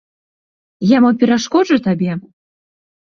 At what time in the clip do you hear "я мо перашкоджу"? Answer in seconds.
0.95-1.77